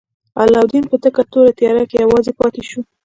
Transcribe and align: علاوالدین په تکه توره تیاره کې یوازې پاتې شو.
علاوالدین 0.41 0.85
په 0.91 0.95
تکه 1.03 1.23
توره 1.31 1.51
تیاره 1.59 1.83
کې 1.89 1.97
یوازې 2.03 2.31
پاتې 2.39 2.61
شو. 2.69 2.81